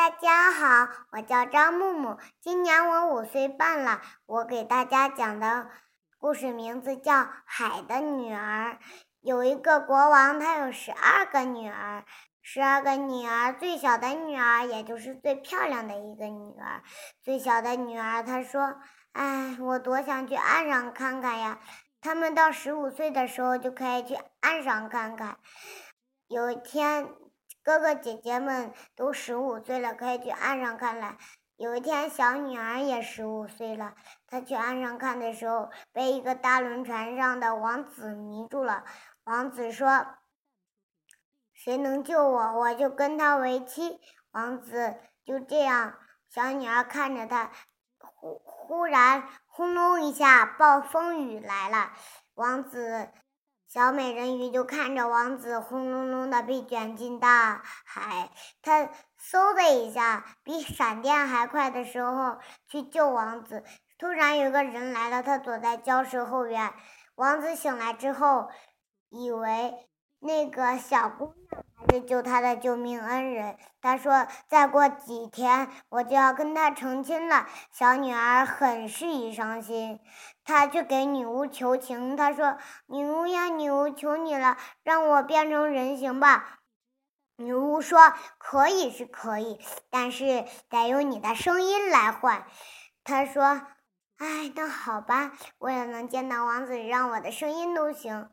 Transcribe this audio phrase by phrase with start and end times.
[0.00, 4.00] 大家好，我叫张木木，今年我五岁半了。
[4.24, 5.68] 我给大家讲的
[6.16, 7.12] 故事名字叫
[7.44, 8.78] 《海的女儿》。
[9.20, 12.06] 有一个国王，他有十二个女儿，
[12.40, 16.82] 十二个女儿，最小的女儿也就是最漂亮的一个女儿。
[17.20, 18.80] 最小的女儿她说
[19.12, 21.58] ：“哎，我多想去岸上看看呀！”
[22.00, 25.36] 他们到十五岁的时候就可以去岸上看看。
[26.26, 27.06] 有一天。
[27.62, 31.16] 哥哥姐姐们都十五岁了，可以去岸上看了。
[31.56, 33.94] 有一天，小女儿也十五岁了，
[34.26, 38.84] 她去岸上看的时候，被一个大轮船上的王子迷住了。
[39.24, 40.06] 王子说
[41.52, 44.00] ：“谁能救我，我就跟他为妻。”
[44.32, 45.98] 王子就这样，
[46.30, 47.50] 小女儿看着他。
[47.98, 51.92] 忽忽然，轰隆一下，暴风雨来了。
[52.34, 53.10] 王子。
[53.72, 63.62] 小美人鱼就看着王子轰隆隆的被卷进大海，她嗖的一下，比闪电还快的时候去救王子。
[63.96, 66.72] 突然有个人来了，他躲在礁石后边。
[67.14, 68.48] 王子醒来之后，
[69.08, 71.64] 以为那个小姑娘。
[71.90, 73.56] 是救他的救命恩人。
[73.82, 80.00] 他说：“再过几天我就要跟他成亲了。”小女儿很是一伤心，
[80.44, 82.16] 她去给女巫求情。
[82.16, 86.58] 她说：“女巫呀，女巫，求你了，让我变成人形吧。”
[87.36, 92.44] 女巫说：“可以是可以，但是得用你的声音来换。”
[93.02, 93.62] 她说
[94.18, 98.28] ：“哎，那好吧，为了能见到王子，让我的声音都行。”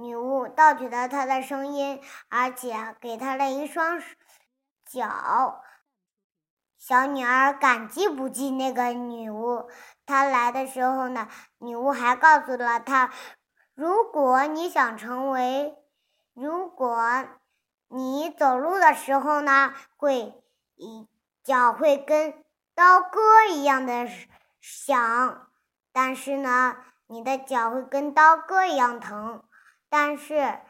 [0.00, 4.02] 女巫盗取了他的声音，而且给他了一双
[4.86, 5.62] 脚。
[6.78, 9.68] 小女儿感激不尽那个女巫。
[10.06, 11.28] 她来的时候呢，
[11.58, 13.10] 女巫还告诉了她：
[13.74, 15.76] 如果你想成为，
[16.32, 17.26] 如果
[17.88, 20.42] 你走路的时候呢，会
[21.44, 22.42] 脚会跟
[22.74, 24.08] 刀割一样的
[24.62, 25.50] 响，
[25.92, 29.42] 但是呢，你的脚会跟刀割一样疼。
[29.90, 30.60] 但是，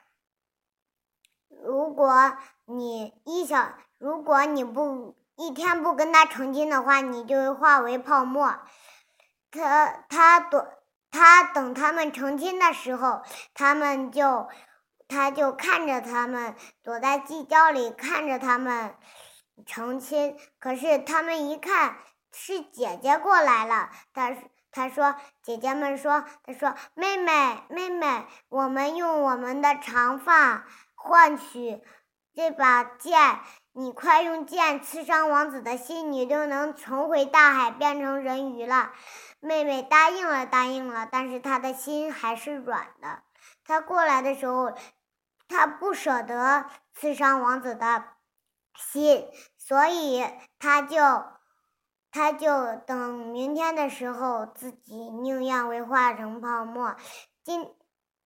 [1.48, 8.58] 如果你一小，如果你不一天不跟他成亲的话，你就会化为泡沫。
[9.50, 10.66] 他他躲，
[11.10, 13.22] 他等他们成亲的时候，
[13.52, 14.48] 他们就
[15.06, 18.94] 他就看着他们躲在犄角里看着他们
[19.66, 20.38] 成亲。
[20.58, 21.98] 可是他们一看
[22.32, 24.36] 是姐姐过来了，她
[24.72, 30.64] 她说：“姐姐们说，她说妹妹妹妹，我们用我们的长发
[30.94, 31.82] 换取
[32.32, 33.40] 这把剑，
[33.72, 38.92] 你快用剑刺伤王子的心，你就能重回大海，变成人鱼了。”
[39.40, 43.22] 妹妹答应了，答应了，但是她的心还是软的。
[43.64, 44.72] 她过来的时候，
[45.48, 48.04] 她不舍得刺伤王子的
[48.76, 49.26] 心，
[49.58, 50.24] 所以
[50.60, 50.96] 她就。
[52.12, 56.96] 他就等明天的时候，自己宁愿为化成泡沫。
[57.44, 57.72] 今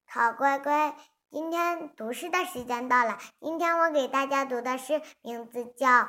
[0.07, 0.97] 好乖乖，
[1.31, 3.19] 今天读诗的时间到了。
[3.41, 5.89] 今天我给大家读的诗名字叫《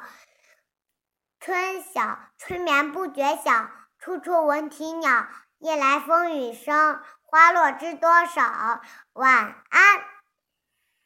[1.40, 2.02] 春晓》。
[2.38, 3.70] 春眠不觉晓，
[4.00, 5.28] 处处闻啼鸟。
[5.60, 8.82] 夜来风雨声，花落知多少。
[9.14, 10.15] 晚安。